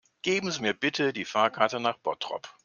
Geben 0.23 0.49
Sie 0.49 0.61
mir 0.63 0.73
bitte 0.73 1.13
die 1.13 1.25
Fahrkarte 1.25 1.79
nach 1.79 1.97
Bottrop 1.99 2.49